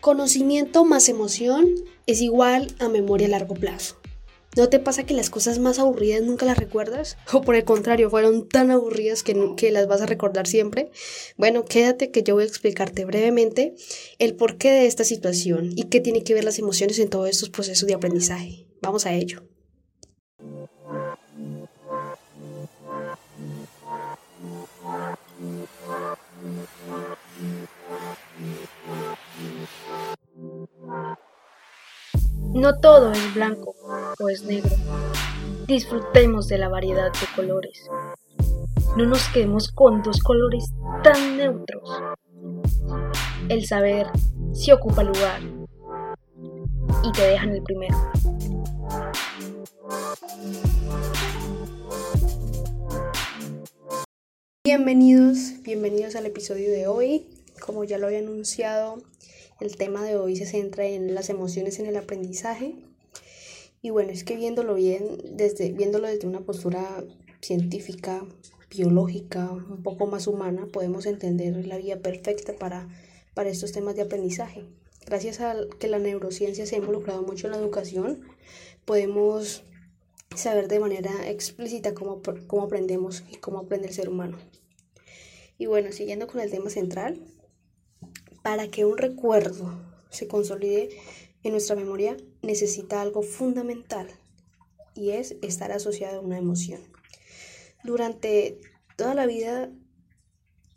Conocimiento 0.00 0.86
más 0.86 1.10
emoción 1.10 1.74
es 2.06 2.22
igual 2.22 2.74
a 2.78 2.88
memoria 2.88 3.26
a 3.26 3.30
largo 3.30 3.54
plazo. 3.54 3.96
¿No 4.56 4.70
te 4.70 4.78
pasa 4.78 5.04
que 5.04 5.12
las 5.12 5.28
cosas 5.28 5.58
más 5.58 5.78
aburridas 5.78 6.22
nunca 6.22 6.46
las 6.46 6.56
recuerdas? 6.56 7.18
O 7.34 7.42
por 7.42 7.54
el 7.54 7.64
contrario, 7.64 8.08
fueron 8.08 8.48
tan 8.48 8.70
aburridas 8.70 9.22
que, 9.22 9.36
que, 9.58 9.70
las 9.70 9.86
vas 9.88 10.00
a 10.00 10.06
recordar 10.06 10.46
siempre. 10.46 10.90
Bueno, 11.36 11.66
quédate 11.66 12.10
que 12.10 12.22
yo 12.22 12.34
voy 12.34 12.44
a 12.44 12.46
explicarte 12.46 13.04
brevemente 13.04 13.74
el 14.18 14.34
porqué 14.36 14.70
de 14.70 14.86
esta 14.86 15.04
situación 15.04 15.70
y 15.76 15.84
qué 15.84 16.00
tiene 16.00 16.24
que 16.24 16.32
ver 16.32 16.44
las 16.44 16.58
emociones 16.58 16.98
en 16.98 17.10
todos 17.10 17.28
estos 17.28 17.50
procesos 17.50 17.86
de 17.86 17.92
aprendizaje. 17.92 18.66
Vamos 18.80 19.04
a 19.04 19.12
ello. 19.12 19.49
No 32.60 32.78
todo 32.78 33.10
es 33.10 33.34
blanco 33.34 33.74
o 34.18 34.28
es 34.28 34.44
negro. 34.44 34.76
Disfrutemos 35.66 36.46
de 36.46 36.58
la 36.58 36.68
variedad 36.68 37.10
de 37.10 37.26
colores. 37.34 37.88
No 38.98 39.06
nos 39.06 39.26
quedemos 39.30 39.72
con 39.72 40.02
dos 40.02 40.20
colores 40.20 40.66
tan 41.02 41.38
neutros. 41.38 41.88
El 43.48 43.64
saber 43.64 44.08
si 44.52 44.72
ocupa 44.72 45.02
lugar 45.02 45.40
y 47.02 47.12
te 47.12 47.22
dejan 47.22 47.48
el 47.54 47.62
primero. 47.62 47.96
Bienvenidos, 54.62 55.62
bienvenidos 55.62 56.14
al 56.14 56.26
episodio 56.26 56.70
de 56.70 56.86
hoy. 56.86 57.26
Como 57.64 57.84
ya 57.84 57.96
lo 57.96 58.08
había 58.08 58.18
anunciado, 58.18 58.98
el 59.60 59.76
tema 59.76 60.04
de 60.04 60.16
hoy 60.16 60.36
se 60.36 60.46
centra 60.46 60.86
en 60.86 61.14
las 61.14 61.28
emociones 61.28 61.78
en 61.78 61.86
el 61.86 61.96
aprendizaje. 61.96 62.74
Y 63.82 63.90
bueno, 63.90 64.10
es 64.10 64.24
que 64.24 64.36
viéndolo 64.36 64.74
bien, 64.74 65.18
desde, 65.36 65.72
viéndolo 65.72 66.08
desde 66.08 66.26
una 66.26 66.40
postura 66.40 67.04
científica, 67.40 68.24
biológica, 68.70 69.50
un 69.50 69.82
poco 69.82 70.06
más 70.06 70.26
humana, 70.26 70.66
podemos 70.72 71.06
entender 71.06 71.66
la 71.66 71.76
vía 71.76 72.00
perfecta 72.00 72.54
para, 72.54 72.88
para 73.34 73.50
estos 73.50 73.72
temas 73.72 73.96
de 73.96 74.02
aprendizaje. 74.02 74.64
Gracias 75.06 75.40
a 75.40 75.56
que 75.78 75.88
la 75.88 75.98
neurociencia 75.98 76.66
se 76.66 76.76
ha 76.76 76.78
involucrado 76.78 77.22
mucho 77.22 77.46
en 77.46 77.52
la 77.52 77.58
educación, 77.58 78.20
podemos 78.84 79.64
saber 80.36 80.68
de 80.68 80.78
manera 80.78 81.28
explícita 81.28 81.94
cómo, 81.94 82.22
cómo 82.46 82.62
aprendemos 82.62 83.24
y 83.30 83.36
cómo 83.36 83.58
aprende 83.58 83.88
el 83.88 83.94
ser 83.94 84.08
humano. 84.08 84.38
Y 85.58 85.66
bueno, 85.66 85.90
siguiendo 85.92 86.26
con 86.26 86.40
el 86.40 86.50
tema 86.50 86.70
central, 86.70 87.20
para 88.42 88.68
que 88.68 88.84
un 88.84 88.98
recuerdo 88.98 89.80
se 90.10 90.28
consolide 90.28 90.90
en 91.42 91.52
nuestra 91.52 91.76
memoria 91.76 92.16
necesita 92.42 93.00
algo 93.00 93.22
fundamental 93.22 94.08
y 94.94 95.10
es 95.10 95.36
estar 95.42 95.72
asociado 95.72 96.18
a 96.18 96.22
una 96.22 96.38
emoción. 96.38 96.80
Durante 97.84 98.60
toda 98.96 99.14
la 99.14 99.26
vida, 99.26 99.70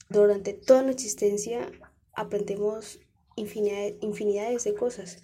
durante 0.10 0.54
toda 0.54 0.84
nuestra 0.84 1.06
existencia, 1.06 1.72
aprendemos 2.14 3.00
infinidades 3.36 4.64
de 4.64 4.74
cosas, 4.74 5.18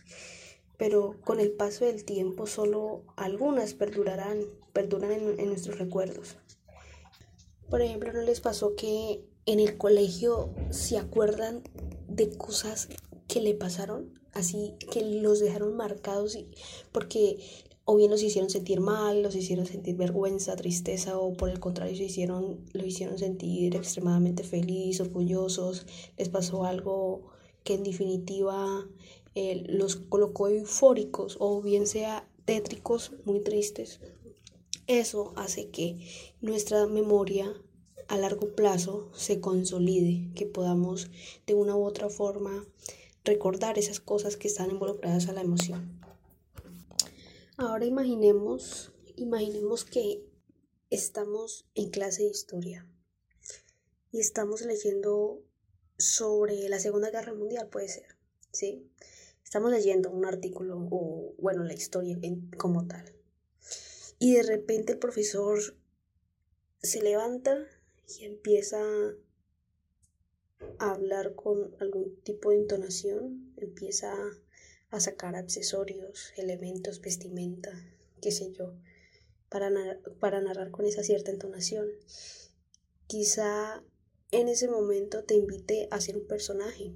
pero 0.78 1.16
con 1.24 1.40
el 1.40 1.52
paso 1.52 1.86
del 1.86 2.04
tiempo 2.04 2.48
solo 2.48 3.04
algunas 3.16 3.74
perdurarán, 3.74 4.42
perduran 4.74 5.12
en, 5.12 5.40
en 5.40 5.48
nuestros 5.48 5.78
recuerdos. 5.78 6.38
Por 7.70 7.82
ejemplo, 7.82 8.12
¿no 8.12 8.22
les 8.22 8.42
pasó 8.42 8.76
que 8.76 9.24
en 9.46 9.60
el 9.60 9.78
colegio 9.78 10.50
se 10.72 10.98
acuerdan 10.98 11.64
de 12.20 12.38
cosas 12.38 12.90
que 13.28 13.42
le 13.42 13.54
pasaron, 13.54 14.20
así 14.34 14.76
que 14.92 15.02
los 15.02 15.40
dejaron 15.40 15.76
marcados 15.78 16.38
porque 16.92 17.40
o 17.86 17.96
bien 17.96 18.12
los 18.12 18.22
hicieron 18.22 18.50
sentir 18.52 18.82
mal, 18.82 19.24
los 19.24 19.36
hicieron 19.36 19.66
sentir 19.66 19.96
vergüenza, 19.96 20.56
tristeza 20.56 21.18
o 21.18 21.34
por 21.34 21.50
el 21.50 21.60
contrario 21.60 21.96
se 21.96 22.04
hicieron, 22.04 22.60
lo 22.74 22.86
hicieron 22.86 23.18
sentir 23.18 23.76
extremadamente 23.76 24.44
feliz, 24.44 25.00
orgullosos, 25.00 25.88
les 26.18 26.30
pasó 26.30 26.66
algo 26.66 27.32
que 27.64 27.74
en 27.76 27.84
definitiva 27.84 28.86
eh, 29.34 29.64
los 29.68 29.96
colocó 29.96 30.50
eufóricos 30.50 31.38
o 31.40 31.62
bien 31.62 31.88
sea 31.88 32.28
tétricos, 32.46 33.14
muy 33.26 33.40
tristes. 33.40 34.02
Eso 34.86 35.34
hace 35.36 35.70
que 35.70 35.98
nuestra 36.42 36.86
memoria 36.86 37.56
a 38.10 38.18
largo 38.18 38.56
plazo 38.56 39.12
se 39.14 39.40
consolide, 39.40 40.34
que 40.34 40.48
podamos 40.48 41.10
de 41.46 41.54
una 41.54 41.76
u 41.76 41.86
otra 41.86 42.10
forma 42.10 42.66
recordar 43.24 43.78
esas 43.78 44.00
cosas 44.00 44.36
que 44.36 44.48
están 44.48 44.72
involucradas 44.72 45.30
a 45.30 45.34
la 45.34 45.42
emoción. 45.42 46.02
Ahora 47.56 47.86
imaginemos, 47.86 48.92
imaginemos 49.16 49.86
que 49.86 50.26
estamos 50.90 51.68
en 51.76 51.92
clase 51.92 52.24
de 52.24 52.30
historia 52.30 52.90
y 54.12 54.20
estamos 54.20 54.64
leyendo 54.64 55.44
sobre 56.00 56.68
la 56.68 56.80
Segunda 56.80 57.12
Guerra 57.12 57.36
Mundial, 57.36 57.68
puede 57.70 57.90
ser, 57.90 58.18
¿sí? 58.52 58.90
Estamos 59.44 59.72
leyendo 59.72 60.10
un 60.10 60.26
artículo 60.26 60.88
o, 60.90 61.36
bueno, 61.38 61.64
la 61.64 61.74
historia 61.74 62.18
como 62.58 62.88
tal. 62.88 63.14
Y 64.18 64.34
de 64.34 64.44
repente 64.44 64.94
el 64.94 65.00
profesor 65.00 65.60
se 66.82 67.02
levanta 67.04 67.68
y 68.18 68.26
empieza 68.26 68.82
a 70.80 70.92
hablar 70.92 71.36
con 71.36 71.76
algún 71.80 72.20
tipo 72.24 72.52
de 72.52 72.58
entonación, 72.58 73.54
empieza 73.58 74.14
a 74.90 75.00
sacar 75.00 75.36
accesorios, 75.36 76.34
elementos, 76.38 77.02
vestimenta, 77.02 77.72
qué 78.22 78.32
sé 78.32 78.52
yo, 78.52 78.74
para, 79.50 79.72
para 80.20 80.42
narrar 80.42 80.72
con 80.72 80.86
esa 80.86 81.04
cierta 81.04 81.32
entonación. 81.32 81.88
Quizá 83.08 83.84
en 84.32 84.48
ese 84.48 84.68
momento 84.68 85.24
te 85.24 85.36
invite 85.36 85.88
a 85.92 86.02
ser 86.02 86.18
un 86.18 86.28
personaje, 86.28 86.94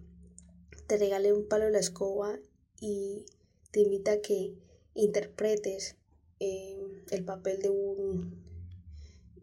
te 0.88 0.98
regale 0.98 1.34
un 1.34 1.48
palo 1.48 1.66
de 1.66 1.72
la 1.72 1.80
escoba 1.80 2.40
y 2.80 3.26
te 3.72 3.82
invita 3.82 4.14
a 4.14 4.22
que 4.22 4.56
interpretes 4.94 5.96
eh, 6.40 6.78
el 7.10 7.24
papel 7.24 7.60
de 7.60 7.70
un, 7.70 8.44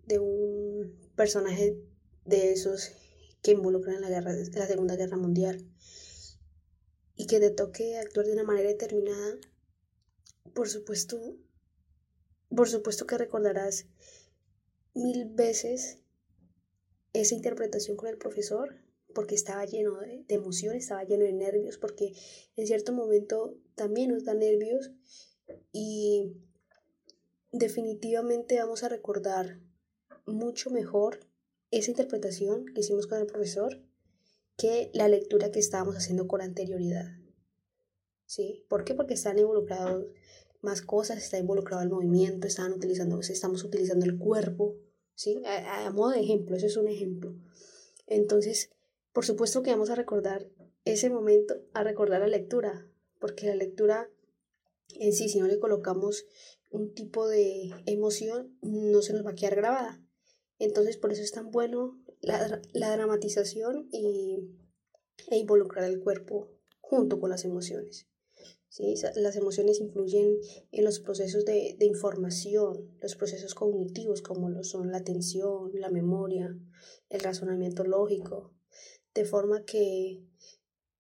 de 0.06 0.19
un 0.19 1.09
personaje 1.20 1.76
de 2.25 2.50
esos 2.50 2.92
que 3.42 3.50
involucran 3.50 4.00
la, 4.00 4.08
guerra, 4.08 4.32
la 4.32 4.66
Segunda 4.66 4.97
Guerra 4.97 5.19
Mundial 5.19 5.70
y 7.14 7.26
que 7.26 7.38
te 7.41 7.50
toque 7.50 7.98
actuar 7.98 8.25
de 8.25 8.32
una 8.32 8.42
manera 8.42 8.70
determinada, 8.70 9.36
por 10.54 10.70
supuesto, 10.70 11.36
por 12.48 12.70
supuesto 12.70 13.06
que 13.06 13.19
recordarás 13.19 13.84
mil 14.94 15.26
veces 15.26 15.98
esa 17.12 17.34
interpretación 17.34 17.98
con 17.98 18.09
el 18.09 18.16
profesor, 18.16 18.82
porque 19.14 19.34
estaba 19.34 19.66
lleno 19.66 20.00
de, 20.00 20.25
de 20.26 20.34
emoción, 20.36 20.75
estaba 20.75 21.04
lleno 21.04 21.26
de 21.26 21.34
nervios, 21.34 21.76
porque 21.76 22.14
en 22.56 22.66
cierto 22.66 22.94
momento 22.94 23.59
también 23.75 24.09
nos 24.09 24.25
da 24.25 24.32
nervios 24.32 24.91
y 25.70 26.32
definitivamente 27.53 28.59
vamos 28.59 28.84
a 28.84 28.88
recordar 28.88 29.60
mucho 30.26 30.70
mejor 30.70 31.20
esa 31.70 31.91
interpretación 31.91 32.66
que 32.66 32.81
hicimos 32.81 33.06
con 33.06 33.19
el 33.19 33.26
profesor 33.26 33.81
que 34.56 34.91
la 34.92 35.08
lectura 35.08 35.50
que 35.50 35.58
estábamos 35.58 35.97
haciendo 35.97 36.28
con 36.28 36.41
anterioridad. 36.41 37.06
¿Sí? 38.26 38.64
¿Por 38.69 38.84
qué? 38.84 38.94
Porque 38.94 39.14
están 39.14 39.38
involucrados 39.38 40.06
más 40.60 40.82
cosas, 40.82 41.19
está 41.19 41.38
involucrado 41.38 41.82
el 41.82 41.88
movimiento, 41.88 42.47
están 42.47 42.72
utilizando, 42.72 43.19
estamos 43.20 43.64
utilizando 43.64 44.04
el 44.04 44.19
cuerpo, 44.19 44.76
¿sí? 45.14 45.42
A, 45.47 45.86
a, 45.86 45.91
modo 45.91 46.10
de 46.10 46.20
ejemplo, 46.20 46.56
eso 46.56 46.66
es 46.66 46.76
un 46.76 46.88
ejemplo. 46.88 47.34
Entonces, 48.06 48.70
por 49.12 49.25
supuesto 49.25 49.62
que 49.62 49.70
vamos 49.70 49.91
a 49.91 49.94
recordar 49.94 50.48
ese 50.84 51.10
momento, 51.10 51.54
a 51.72 51.83
recordar 51.83 52.21
la 52.21 52.28
lectura, 52.28 52.86
porque 53.18 53.47
la 53.47 53.54
lectura 53.54 54.10
en 54.98 55.12
sí, 55.12 55.28
si 55.28 55.39
no 55.39 55.47
le 55.47 55.59
colocamos 55.59 56.27
un 56.71 56.94
tipo 56.94 57.28
de 57.28 57.71
emoción, 57.86 58.56
no 58.62 59.03
se 59.03 59.12
nos 59.12 59.24
va 59.24 59.30
a 59.30 59.34
quedar 59.34 59.56
grabada. 59.56 60.03
Entonces 60.60 60.98
por 60.98 61.10
eso 61.10 61.22
es 61.22 61.33
tan 61.33 61.51
bueno 61.51 62.01
la, 62.21 62.62
la 62.72 62.92
dramatización 62.92 63.89
y, 63.91 64.39
e 65.30 65.39
involucrar 65.39 65.84
el 65.84 66.01
cuerpo 66.01 66.53
junto 66.80 67.18
con 67.18 67.30
las 67.30 67.45
emociones. 67.45 68.07
¿sí? 68.68 68.95
Las 69.16 69.36
emociones 69.36 69.80
influyen 69.80 70.39
en 70.71 70.84
los 70.84 71.01
procesos 71.01 71.47
de, 71.47 71.77
de, 71.78 71.86
información, 71.86 72.95
los 73.01 73.16
procesos 73.16 73.54
cognitivos 73.54 74.21
como 74.21 74.51
lo 74.51 74.62
son 74.62 74.92
la 74.92 74.98
atención, 74.98 75.71
la 75.72 75.91
memoria, 75.91 76.54
el 77.09 77.21
razonamiento 77.21 77.83
lógico, 77.84 78.53
de 79.15 79.24
forma 79.24 79.65
que, 79.65 80.22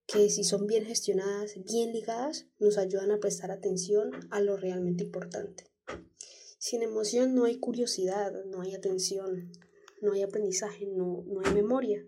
que 0.06 0.30
si 0.30 0.42
son 0.42 0.66
bien 0.66 0.86
gestionadas, 0.86 1.54
bien 1.66 1.92
ligadas, 1.92 2.46
nos 2.58 2.78
ayudan 2.78 3.10
a 3.10 3.20
prestar 3.20 3.50
atención 3.50 4.10
a 4.30 4.40
lo 4.40 4.56
realmente 4.56 5.04
importante. 5.04 5.69
Sin 6.60 6.82
emoción 6.82 7.34
no 7.34 7.46
hay 7.46 7.56
curiosidad, 7.56 8.44
no 8.44 8.60
hay 8.60 8.74
atención, 8.74 9.50
no 10.02 10.12
hay 10.12 10.20
aprendizaje, 10.20 10.84
no, 10.84 11.24
no 11.26 11.40
hay 11.40 11.54
memoria. 11.54 12.04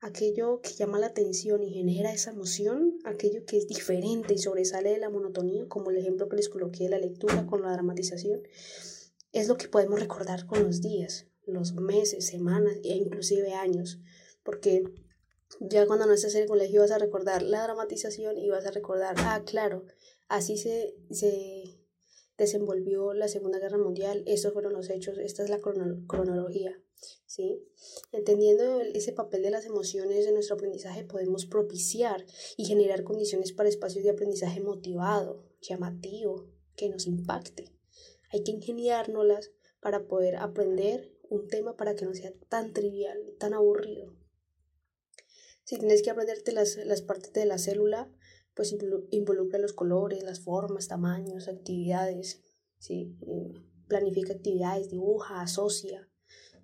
aquello 0.00 0.62
que 0.62 0.70
llama 0.70 0.98
la 0.98 1.08
atención 1.08 1.62
y 1.62 1.74
genera 1.74 2.10
esa 2.10 2.30
emoción, 2.30 2.98
aquello 3.04 3.44
que 3.44 3.58
es 3.58 3.66
diferente 3.66 4.32
y 4.32 4.38
sobresale 4.38 4.88
de 4.92 4.98
la 4.98 5.10
monotonía, 5.10 5.68
como 5.68 5.90
el 5.90 5.98
ejemplo 5.98 6.30
que 6.30 6.36
les 6.36 6.48
coloqué 6.48 6.84
de 6.84 6.90
la 6.90 6.98
lectura 6.98 7.46
con 7.46 7.60
la 7.60 7.70
dramatización, 7.72 8.40
es 9.32 9.48
lo 9.48 9.58
que 9.58 9.68
podemos 9.68 10.00
recordar 10.00 10.46
con 10.46 10.62
los 10.62 10.80
días, 10.80 11.26
los 11.44 11.74
meses, 11.74 12.26
semanas 12.26 12.78
e 12.84 12.94
inclusive 12.94 13.52
años, 13.52 14.00
porque 14.44 14.82
ya 15.60 15.86
cuando 15.86 16.06
no 16.06 16.14
estés 16.14 16.34
en 16.36 16.44
el 16.44 16.48
colegio 16.48 16.80
vas 16.80 16.92
a 16.92 16.98
recordar 16.98 17.42
la 17.42 17.64
dramatización 17.64 18.38
y 18.38 18.48
vas 18.48 18.64
a 18.64 18.70
recordar, 18.70 19.14
ah, 19.18 19.42
claro, 19.44 19.84
así 20.28 20.56
se, 20.56 20.94
se 21.10 21.77
desenvolvió 22.38 23.12
la 23.12 23.28
Segunda 23.28 23.58
Guerra 23.58 23.78
Mundial, 23.78 24.22
estos 24.26 24.52
fueron 24.52 24.72
los 24.72 24.88
hechos, 24.88 25.18
esta 25.18 25.42
es 25.42 25.50
la 25.50 25.60
cronología. 25.60 26.80
¿sí? 27.26 27.62
Entendiendo 28.12 28.80
ese 28.80 29.12
papel 29.12 29.42
de 29.42 29.50
las 29.50 29.66
emociones 29.66 30.26
en 30.26 30.34
nuestro 30.34 30.54
aprendizaje, 30.54 31.04
podemos 31.04 31.46
propiciar 31.46 32.24
y 32.56 32.64
generar 32.64 33.02
condiciones 33.02 33.52
para 33.52 33.68
espacios 33.68 34.04
de 34.04 34.10
aprendizaje 34.10 34.60
motivado, 34.60 35.44
llamativo, 35.60 36.48
que 36.76 36.88
nos 36.88 37.06
impacte. 37.06 37.72
Hay 38.30 38.44
que 38.44 38.52
ingeniárnoslas 38.52 39.50
para 39.80 40.06
poder 40.06 40.36
aprender 40.36 41.12
un 41.28 41.48
tema 41.48 41.76
para 41.76 41.94
que 41.96 42.04
no 42.04 42.14
sea 42.14 42.32
tan 42.48 42.72
trivial, 42.72 43.18
tan 43.38 43.52
aburrido. 43.52 44.14
Si 45.64 45.76
tienes 45.76 46.02
que 46.02 46.10
aprenderte 46.10 46.52
las, 46.52 46.76
las 46.76 47.02
partes 47.02 47.32
de 47.32 47.44
la 47.44 47.58
célula, 47.58 48.10
pues 48.58 48.74
involucra 49.10 49.60
los 49.60 49.72
colores, 49.72 50.24
las 50.24 50.40
formas, 50.40 50.88
tamaños, 50.88 51.46
actividades, 51.46 52.42
¿sí? 52.80 53.16
Eh, 53.22 53.54
planifica 53.86 54.32
actividades, 54.32 54.90
dibuja, 54.90 55.42
asocia, 55.42 56.10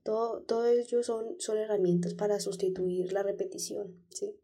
todo, 0.02 0.42
todo 0.42 0.66
ello 0.66 1.04
son, 1.04 1.36
son 1.38 1.56
herramientas 1.56 2.14
para 2.14 2.40
sustituir 2.40 3.12
la 3.12 3.22
repetición. 3.22 4.04
¿sí? 4.10 4.36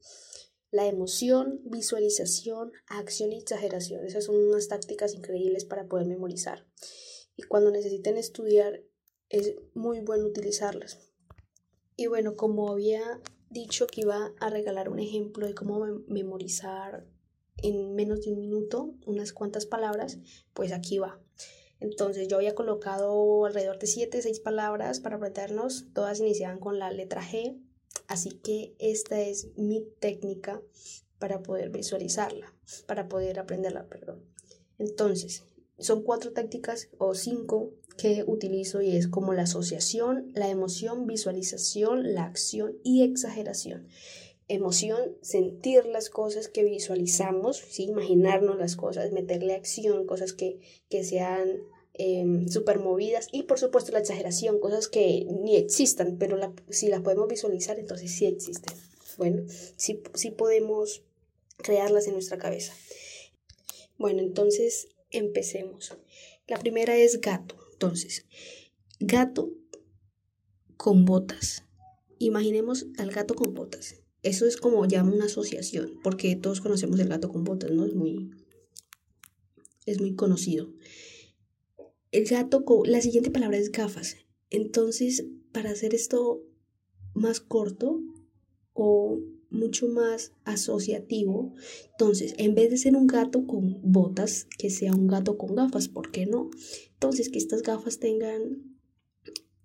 La 0.71 0.87
emoción, 0.87 1.61
visualización, 1.65 2.71
acción 2.87 3.33
y 3.33 3.39
exageración. 3.39 4.07
Esas 4.07 4.27
son 4.27 4.37
unas 4.37 4.69
tácticas 4.69 5.13
increíbles 5.13 5.65
para 5.65 5.89
poder 5.89 6.07
memorizar. 6.07 6.69
Y 7.35 7.43
cuando 7.43 7.73
necesiten 7.73 8.17
estudiar, 8.17 8.85
es 9.29 9.57
muy 9.75 10.01
bueno 10.03 10.25
utilizarlas. 10.25 11.01
Y 11.97 12.07
bueno, 12.07 12.37
como 12.37 12.71
había 12.71 13.21
dicho 13.51 13.89
que 13.89 14.03
iba 14.03 14.33
a 14.39 14.51
regalar 14.51 14.89
un 14.89 15.01
ejemplo 15.01 15.49
de 15.49 15.55
cómo 15.55 15.85
memorizar 16.07 17.09
en 17.57 17.95
menos 17.95 18.23
de 18.23 18.33
un 18.33 18.41
minuto 18.41 18.95
unas 19.07 19.33
cuantas 19.33 19.67
palabras, 19.67 20.19
pues 20.55 20.73
aquí 20.73 20.99
va. 20.99 21.21
Entonces 21.81 22.29
yo 22.29 22.37
había 22.37 22.55
colocado 22.55 23.47
alrededor 23.47 23.79
de 23.79 23.87
7, 23.87 24.21
6 24.23 24.41
palabras 24.41 25.01
para 25.01 25.17
aprendernos, 25.17 25.87
todas 25.95 26.21
iniciaban 26.21 26.59
con 26.59 26.79
la 26.79 26.91
letra 26.91 27.23
G, 27.23 27.59
así 28.07 28.31
que 28.31 28.75
esta 28.79 29.21
es 29.21 29.49
mi 29.57 29.87
técnica 29.99 30.63
para 31.19 31.43
poder 31.43 31.71
visualizarla, 31.71 32.55
para 32.87 33.09
poder 33.09 33.39
aprenderla, 33.39 33.87
perdón. 33.87 34.25
Entonces, 34.79 35.45
son 35.79 36.03
cuatro 36.03 36.33
tácticas 36.33 36.89
o 36.99 37.15
cinco 37.15 37.73
que 37.97 38.25
utilizo 38.27 38.83
y 38.83 38.97
es 38.97 39.09
como 39.09 39.33
la 39.33 39.43
asociación, 39.43 40.31
la 40.35 40.49
emoción, 40.49 41.07
visualización, 41.07 42.15
la 42.15 42.25
acción 42.25 42.77
y 42.85 43.03
exageración. 43.03 43.89
Emoción, 44.53 45.17
sentir 45.23 45.87
las 45.87 46.11
cosas 46.11 46.49
que 46.49 46.65
visualizamos, 46.65 47.57
¿sí? 47.57 47.85
imaginarnos 47.85 48.59
las 48.59 48.75
cosas, 48.75 49.13
meterle 49.13 49.55
acción, 49.55 50.07
cosas 50.07 50.33
que, 50.33 50.59
que 50.89 51.05
sean 51.05 51.61
eh, 51.95 52.25
super 52.49 52.81
movidas 52.81 53.29
y 53.31 53.45
por 53.45 53.59
supuesto 53.59 53.93
la 53.93 54.01
exageración, 54.01 54.59
cosas 54.59 54.89
que 54.89 55.27
ni 55.43 55.57
existan, 55.57 56.17
pero 56.19 56.37
si 56.69 56.89
las 56.89 57.01
podemos 57.03 57.29
visualizar, 57.29 57.79
entonces 57.79 58.11
sí 58.11 58.27
existen. 58.27 58.77
Bueno, 59.17 59.45
sí 59.77 60.31
podemos 60.31 61.03
crearlas 61.59 62.07
en 62.07 62.15
nuestra 62.15 62.39
cabeza. 62.39 62.73
Bueno, 63.99 64.21
entonces 64.21 64.89
empecemos. 65.11 65.97
La 66.47 66.59
primera 66.59 66.97
es 66.97 67.21
gato. 67.21 67.57
Entonces, 67.73 68.27
gato 68.99 69.51
con 70.77 71.05
botas. 71.05 71.65
Imaginemos 72.19 72.87
al 72.99 73.11
gato 73.11 73.35
con 73.35 73.55
botas. 73.55 73.97
Eso 74.23 74.47
es 74.47 74.57
como 74.57 74.87
llama 74.87 75.13
una 75.13 75.27
asociación, 75.27 75.99
porque 76.03 76.37
todos 76.37 76.61
conocemos 76.61 77.01
el 77.01 77.09
gato 77.09 77.31
con 77.31 77.45
botas, 77.45 77.71
¿no? 77.71 77.87
Es 77.87 77.95
muy, 77.95 78.31
es 79.87 80.01
muy 80.01 80.15
conocido. 80.15 80.73
El 82.13 82.27
gato 82.27 82.65
con, 82.65 82.91
la 82.91 83.01
siguiente 83.01 83.31
palabra 83.31 83.57
es 83.57 83.73
gafas. 83.73 84.17
Entonces, 84.51 85.27
para 85.53 85.71
hacer 85.71 85.95
esto 85.95 86.43
más 87.15 87.41
corto 87.41 88.01
o 88.75 89.19
mucho 89.49 89.89
más 89.89 90.33
asociativo, 90.45 91.55
entonces, 91.93 92.35
en 92.37 92.55
vez 92.55 92.71
de 92.71 92.77
ser 92.77 92.97
un 92.97 93.07
gato 93.07 93.47
con 93.47 93.81
botas, 93.83 94.47
que 94.59 94.69
sea 94.69 94.93
un 94.93 95.07
gato 95.07 95.39
con 95.39 95.55
gafas, 95.55 95.89
¿por 95.89 96.11
qué 96.11 96.27
no? 96.27 96.51
Entonces, 96.93 97.31
que 97.31 97.39
estas 97.39 97.63
gafas 97.63 97.99
tengan 97.99 98.77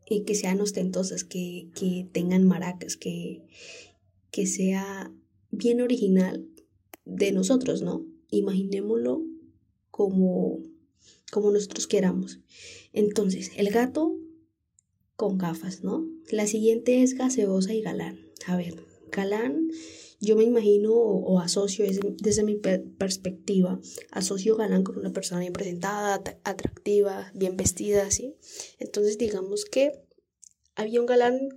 y 0.08 0.24
que 0.24 0.36
sean 0.36 0.62
ostentosas, 0.62 1.24
que, 1.24 1.72
que 1.76 2.08
tengan 2.12 2.44
maracas, 2.44 2.96
que, 2.96 3.42
que 4.32 4.48
sea 4.48 5.12
bien 5.52 5.82
original 5.82 6.48
de 7.06 7.32
nosotros, 7.32 7.82
¿no? 7.82 8.06
Imaginémoslo 8.30 9.24
como, 9.92 10.60
como 11.32 11.52
nosotros 11.52 11.88
queramos. 11.88 12.40
Entonces, 12.94 13.52
el 13.56 13.70
gato 13.70 14.18
con 15.16 15.38
gafas, 15.38 15.84
¿no? 15.84 16.08
La 16.30 16.48
siguiente 16.48 17.02
es 17.04 17.14
gaseosa 17.14 17.74
y 17.74 17.82
galán. 17.82 18.20
A 18.48 18.58
ver, 18.58 18.76
galán, 19.12 19.70
yo 20.20 20.36
me 20.36 20.44
imagino 20.44 20.94
o, 20.94 21.40
asocio 21.40 21.86
desde, 22.20 22.44
mi 22.44 22.56
perspectiva, 22.56 23.80
asocio 24.12 24.56
galán 24.56 24.84
con 24.84 24.98
una 24.98 25.14
persona 25.14 25.42
bien 25.42 25.54
presentada, 25.54 26.22
atractiva, 26.44 27.32
bien 27.34 27.58
vestida, 27.58 28.10
¿sí? 28.12 28.36
Entonces, 28.80 29.18
digamos 29.18 29.66
que 29.66 29.92
había 30.76 31.00
un 31.00 31.06
galán 31.06 31.50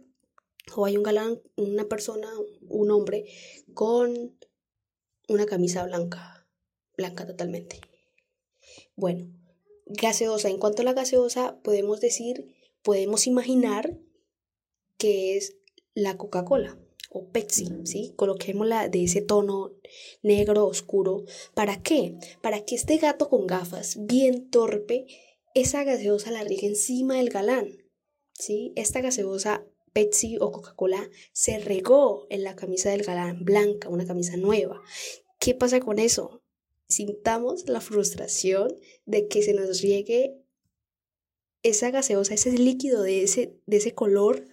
o 0.76 0.84
hay 0.84 0.96
un 0.96 1.02
galán, 1.02 1.40
una 1.56 1.88
persona, 1.88 2.28
un 2.68 2.90
hombre 2.90 3.26
con 3.74 4.36
una 5.28 5.46
camisa 5.46 5.84
blanca, 5.84 6.46
blanca 6.96 7.26
totalmente. 7.26 7.80
Bueno, 8.96 9.30
gaseosa. 9.86 10.48
En 10.48 10.58
cuanto 10.58 10.82
a 10.82 10.84
la 10.84 10.92
gaseosa, 10.92 11.60
podemos 11.62 12.00
decir, 12.00 12.54
podemos 12.82 13.26
imaginar 13.26 13.98
que 14.96 15.36
es 15.36 15.56
la 15.94 16.16
Coca-Cola 16.16 16.78
o 17.10 17.30
Pepsi, 17.30 17.68
¿sí? 17.84 18.12
Coloquémosla 18.16 18.88
de 18.88 19.04
ese 19.04 19.22
tono 19.22 19.72
negro 20.22 20.66
oscuro. 20.66 21.24
¿Para 21.54 21.82
qué? 21.82 22.16
Para 22.42 22.64
que 22.64 22.74
este 22.74 22.98
gato 22.98 23.28
con 23.28 23.46
gafas, 23.46 23.96
bien 24.00 24.50
torpe, 24.50 25.06
esa 25.54 25.84
gaseosa 25.84 26.30
la 26.30 26.44
riegue 26.44 26.66
encima 26.66 27.16
del 27.16 27.30
galán, 27.30 27.68
¿sí? 28.34 28.72
Esta 28.76 29.00
gaseosa 29.00 29.66
Pepsi 29.98 30.36
o 30.38 30.52
Coca-Cola 30.52 31.10
se 31.32 31.58
regó 31.58 32.28
en 32.30 32.44
la 32.44 32.54
camisa 32.54 32.88
del 32.90 33.02
galán 33.02 33.44
blanca, 33.44 33.88
una 33.88 34.06
camisa 34.06 34.36
nueva. 34.36 34.80
¿Qué 35.40 35.56
pasa 35.56 35.80
con 35.80 35.98
eso? 35.98 36.44
Sintamos 36.86 37.68
la 37.68 37.80
frustración 37.80 38.78
de 39.06 39.26
que 39.26 39.42
se 39.42 39.54
nos 39.54 39.82
riegue 39.82 40.40
esa 41.64 41.90
gaseosa, 41.90 42.34
ese 42.34 42.52
líquido 42.52 43.02
de 43.02 43.24
ese, 43.24 43.58
de 43.66 43.76
ese 43.76 43.92
color 43.92 44.46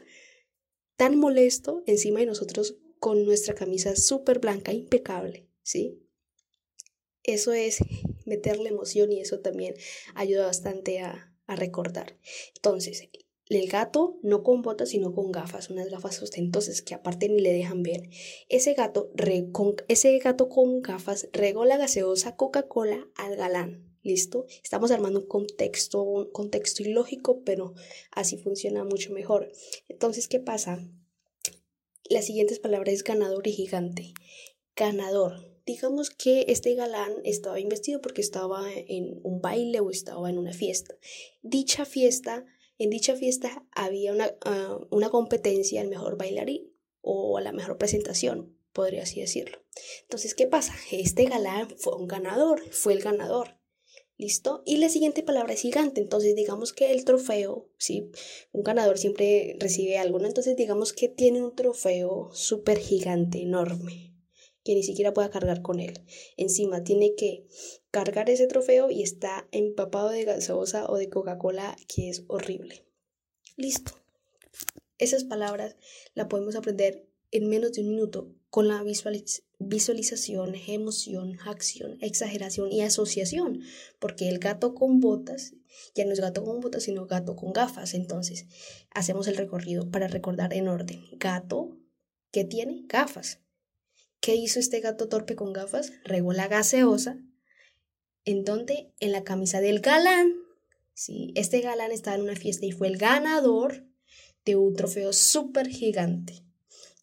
tan 0.96 1.16
molesto 1.16 1.84
encima 1.86 2.22
de 2.22 2.26
nosotros 2.26 2.78
con 2.98 3.24
nuestra 3.24 3.54
camisa 3.54 3.96
súper 3.96 4.40
blanca, 4.40 4.74
impecable, 4.74 5.48
¿sí? 5.62 6.02
Eso 7.22 7.54
es 7.54 7.78
meterle 8.26 8.70
emoción 8.70 9.12
y 9.12 9.22
eso 9.22 9.42
también 9.42 9.76
ayuda 10.16 10.48
bastante 10.48 11.02
a, 11.02 11.32
a 11.46 11.56
recordar. 11.56 12.18
Entonces, 12.56 13.08
el 13.48 13.68
gato 13.68 14.18
no 14.24 14.42
con 14.44 14.62
botas, 14.62 14.90
sino 14.90 15.14
con 15.14 15.32
gafas, 15.32 15.70
unas 15.70 15.90
gafas 15.90 16.22
ostentosas 16.22 16.82
que 16.82 16.96
aparte 16.96 17.30
ni 17.30 17.42
le 17.42 17.54
dejan 17.54 17.84
ver. 17.84 18.10
Ese 18.50 18.74
gato, 18.74 19.12
con, 19.52 19.76
ese 19.88 20.18
gato 20.18 20.50
con 20.50 20.82
gafas 20.82 21.30
regó 21.32 21.66
la 21.66 21.78
gaseosa 21.78 22.36
Coca-Cola 22.36 23.08
al 23.16 23.36
galán. 23.36 23.92
¿Listo? 24.02 24.46
Estamos 24.64 24.92
armando 24.92 25.22
un 25.22 25.26
contexto, 25.26 26.04
un 26.04 26.32
contexto 26.32 26.84
ilógico, 26.84 27.42
pero 27.44 27.74
así 28.12 28.38
funciona 28.38 28.84
mucho 28.84 29.12
mejor. 29.12 29.52
Entonces, 29.88 30.28
¿qué 30.28 30.40
pasa? 30.40 30.88
Las 32.08 32.26
siguientes 32.26 32.60
palabras 32.60 32.94
es 32.94 33.04
ganador 33.04 33.48
y 33.48 33.52
gigante. 33.52 34.14
Ganador. 34.76 35.56
Digamos 35.66 36.12
que 36.12 36.46
este 36.50 36.76
galán 36.76 37.14
estaba 37.24 37.60
investido 37.60 38.00
porque 38.00 38.22
estaba 38.22 38.72
en 38.72 39.20
un 39.24 39.42
baile 39.42 39.80
o 39.80 39.90
estaba 39.90 40.30
en 40.30 40.38
una 40.38 40.54
fiesta. 40.54 40.96
Dicha 41.42 41.86
fiesta 41.86 42.46
en 42.78 42.90
dicha 42.90 43.16
fiesta 43.16 43.66
había 43.72 44.12
una, 44.12 44.36
ah, 44.42 44.80
una 44.90 45.10
competencia 45.10 45.82
al 45.82 45.88
mejor 45.88 46.18
bailarín 46.18 46.74
o 47.02 47.38
a 47.38 47.42
la 47.42 47.52
mejor 47.52 47.78
presentación, 47.78 48.58
podría 48.74 49.04
así 49.04 49.22
decirlo. 49.22 49.60
Entonces, 50.04 50.36
¿qué 50.36 50.48
pasa? 50.48 50.74
Este 50.92 51.26
galán 51.26 51.70
fue 51.78 51.96
un 51.96 52.08
ganador, 52.08 52.62
fue 52.72 52.94
el 52.94 53.02
ganador. 53.02 53.60
¿Listo? 54.18 54.64
Y 54.66 54.78
la 54.78 54.88
siguiente 54.88 55.24
palabra 55.24 55.54
es 55.54 55.62
gigante. 55.62 56.00
Entonces, 56.00 56.36
digamos 56.36 56.72
que 56.72 56.92
el 56.92 57.04
trofeo, 57.04 57.70
¿sí? 57.78 58.12
Un 58.54 58.64
ganador 58.64 58.98
siempre 58.98 59.58
recibe 59.60 59.98
algo. 59.98 60.24
Entonces, 60.24 60.56
digamos 60.56 60.94
que 60.94 61.10
tiene 61.10 61.44
un 61.44 61.54
trofeo 61.54 62.30
súper 62.32 62.80
gigante, 62.80 63.42
enorme, 63.42 64.05
que 64.66 64.74
ni 64.74 64.84
siquiera 64.84 65.14
pueda 65.14 65.30
cargar 65.30 65.62
con 65.62 65.80
él. 65.80 66.02
Encima, 66.36 66.84
tiene 66.84 67.14
que 67.16 67.46
cargar 67.92 68.30
ese 68.30 68.48
trofeo 68.48 68.90
y 68.90 69.04
está 69.04 69.48
empapado 69.52 70.10
de 70.10 70.26
gaseosa 70.26 70.88
o 70.90 70.98
de 70.98 71.08
Coca-Cola, 71.08 71.78
que 71.88 72.10
es 72.10 72.26
horrible. 72.28 72.84
Listo. 73.56 73.94
Esas 74.98 75.24
palabras 75.24 75.78
la 76.16 76.28
podemos 76.28 76.56
aprender 76.56 77.08
en 77.32 77.48
menos 77.48 77.74
de 77.74 77.82
un 77.82 77.90
minuto 77.90 78.34
con 78.50 78.68
la 78.68 78.84
visualización, 78.84 80.56
emoción, 80.68 81.38
acción, 81.46 81.98
exageración 82.02 82.72
y 82.72 82.82
asociación, 82.82 83.62
porque 84.00 84.30
el 84.30 84.40
gato 84.40 84.74
con 84.74 85.00
botas 85.00 85.54
ya 85.94 86.06
no 86.06 86.14
es 86.14 86.22
gato 86.22 86.44
con 86.44 86.60
botas, 86.60 86.84
sino 86.84 87.06
gato 87.06 87.36
con 87.36 87.54
gafas. 87.54 87.94
Entonces, 87.94 88.48
hacemos 88.90 89.28
el 89.28 89.38
recorrido 89.38 89.92
para 89.92 90.08
recordar 90.08 90.54
en 90.54 90.70
orden. 90.70 91.04
Gato, 91.20 91.78
¿qué 92.32 92.46
tiene? 92.46 92.86
Gafas. 92.88 93.45
¿Qué 94.26 94.34
hizo 94.34 94.60
este 94.60 94.80
gato 94.80 95.08
torpe 95.08 95.36
con 95.36 95.54
gafas? 95.54 95.94
Regó 96.04 96.34
la 96.34 96.48
gaseosa. 96.48 97.20
¿En 98.24 98.44
dónde? 98.44 98.92
En 99.00 99.12
la 99.12 99.24
camisa 99.24 99.62
del 99.62 99.82
galán. 99.82 100.34
Sí, 100.96 101.32
este 101.36 101.62
galán 101.62 101.92
estaba 101.92 102.16
en 102.16 102.24
una 102.24 102.36
fiesta 102.36 102.66
y 102.66 102.72
fue 102.72 102.88
el 102.88 102.98
ganador 102.98 103.86
de 104.44 104.56
un 104.56 104.76
trofeo 104.76 105.14
súper 105.14 105.68
gigante. 105.68 106.44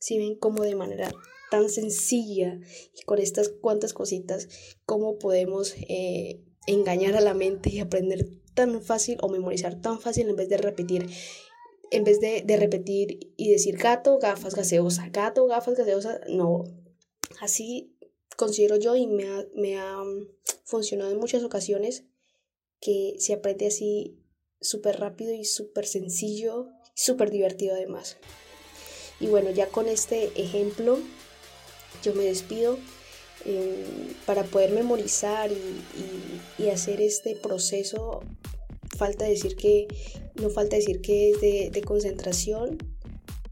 Si 0.01 0.19
ven 0.19 0.35
cómo 0.35 0.65
de 0.65 0.75
manera 0.75 1.13
tan 1.49 1.69
sencilla 1.69 2.59
y 2.93 3.03
con 3.05 3.21
estas 3.21 3.51
cuantas 3.51 3.93
cositas, 3.93 4.49
cómo 4.85 5.21
podemos 5.21 5.77
eh, 5.89 6.43
engañar 6.67 7.15
a 7.15 7.21
la 7.21 7.35
mente 7.35 7.71
y 7.71 7.79
aprender 7.79 8.27
tan 8.55 8.83
fácil 8.83 9.19
o 9.23 9.29
memorizar 9.29 9.81
tan 9.81 10.01
fácil 10.01 10.29
en 10.29 10.35
vez 10.35 10.49
de 10.49 10.57
repetir 10.57 11.09
en 11.93 12.05
vez 12.05 12.21
de, 12.21 12.43
repetir 12.57 13.33
y 13.37 13.51
decir 13.51 13.77
gato, 13.77 14.19
gafas, 14.19 14.55
gaseosa, 14.55 15.11
gato, 15.11 15.47
gafas, 15.47 15.77
gaseosa, 15.77 16.21
no. 16.27 16.65
Así 17.41 17.97
considero 18.37 18.77
yo 18.77 18.97
y 18.97 19.07
me 19.07 19.29
ha, 19.29 19.47
me 19.55 19.79
ha 19.79 19.97
mm, 20.03 20.29
funcionado 20.65 21.11
en 21.11 21.19
muchas 21.19 21.45
ocasiones 21.45 22.05
que 22.81 23.15
se 23.19 23.35
aprende 23.35 23.67
así 23.67 24.19
súper 24.61 24.99
rápido 24.99 25.33
y 25.33 25.45
súper 25.45 25.87
sencillo 25.87 26.69
súper 26.95 27.31
divertido 27.31 27.75
además. 27.75 28.17
Y 29.21 29.27
bueno, 29.27 29.51
ya 29.51 29.69
con 29.69 29.89
este 29.89 30.31
ejemplo 30.41 30.99
yo 32.03 32.15
me 32.15 32.25
despido. 32.25 32.79
Eh, 33.45 34.15
para 34.25 34.45
poder 34.45 34.71
memorizar 34.71 35.51
y, 35.51 36.69
hacer 36.69 37.01
este 37.01 37.35
proceso, 37.35 38.21
falta 38.97 39.25
decir 39.25 39.57
que, 39.57 39.89
no 40.37 40.49
falta 40.49 40.77
decir 40.77 41.01
que 41.01 41.31
es 41.31 41.41
de, 41.41 41.71
de 41.73 41.83
concentración, 41.83 42.79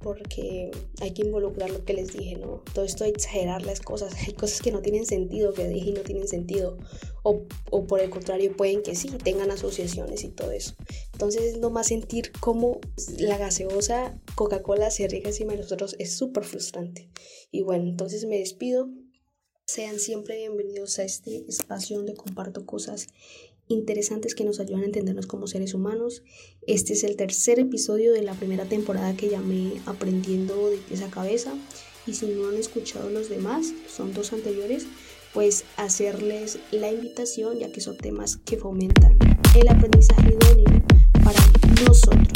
porque 0.01 0.71
hay 1.01 1.13
que 1.13 1.23
involucrar 1.23 1.71
lo 1.71 1.85
que 1.85 1.93
les 1.93 2.13
dije, 2.13 2.37
¿no? 2.37 2.63
Todo 2.75 2.85
esto 2.85 3.05
de 3.05 3.11
exagerar 3.11 3.65
las 3.65 3.81
cosas, 3.81 4.15
hay 4.27 4.33
cosas 4.33 4.63
que 4.63 4.73
no 4.73 4.81
tienen 4.81 5.07
sentido, 5.07 5.53
que 5.53 5.69
dije 5.69 5.91
y 5.91 5.93
no 5.93 6.01
tienen 6.01 6.27
sentido, 6.27 6.79
o, 7.23 7.43
o 7.71 7.87
por 7.87 8.01
el 8.01 8.11
contrario 8.11 8.57
pueden 8.57 8.83
que 8.83 8.95
sí, 8.95 9.09
tengan 9.23 9.51
asociaciones 9.51 10.25
y 10.25 10.31
todo 10.31 10.53
eso. 10.53 10.75
Entonces 11.13 11.43
es 11.43 11.59
nomás 11.59 11.89
sentir 11.89 12.33
cómo 12.41 12.81
la 13.19 13.37
gaseosa 13.37 14.19
Coca-Cola 14.35 14.91
se 14.91 15.07
riega 15.07 15.29
encima 15.29 15.53
de 15.53 15.59
nosotros 15.59 15.97
es 15.99 16.17
súper 16.17 16.45
frustrante. 16.45 17.11
Y 17.51 17.63
bueno, 17.63 17.89
entonces 17.89 18.25
me 18.25 18.39
despido. 18.39 18.89
Sean 19.67 20.01
siempre 20.01 20.37
bienvenidos 20.37 20.99
a 20.99 21.05
este 21.05 21.45
espacio 21.47 21.99
donde 21.99 22.15
comparto 22.15 22.67
cosas 22.67 23.07
interesantes 23.71 24.35
que 24.35 24.45
nos 24.45 24.61
ayudan 24.61 24.83
a 24.83 24.87
entendernos 24.87 25.27
como 25.27 25.47
seres 25.47 25.75
humanos. 25.75 26.23
Este 26.67 26.93
es 26.93 27.05
el 27.05 27.17
tercer 27.17 27.59
episodio 27.59 28.13
de 28.13 28.23
la 28.23 28.35
primera 28.35 28.65
temporada 28.67 29.17
que 29.17 29.31
llamé 29.31 29.81
Aprendiendo 29.87 30.69
de 30.69 30.77
pies 30.77 31.03
a 31.03 31.11
cabeza. 31.11 31.55
Y 32.07 32.15
si 32.15 32.27
no 32.27 32.49
han 32.49 32.57
escuchado 32.57 33.09
los 33.11 33.29
demás, 33.29 33.73
son 33.89 34.13
dos 34.13 34.33
anteriores, 34.33 34.87
pues 35.33 35.65
hacerles 35.77 36.59
la 36.73 36.91
invitación, 36.91 37.59
ya 37.59 37.71
que 37.71 37.81
son 37.81 37.97
temas 37.97 38.39
que 38.39 38.57
fomentan 38.57 39.17
el 39.55 39.69
aprendizaje 39.69 40.35
idóneo 40.35 40.83
para 41.25 41.41
nosotros 41.87 42.29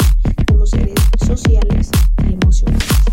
como 0.47 0.65
seres 0.65 0.95
sociales 1.25 1.89
y 2.29 2.33
emocionales. 2.33 3.04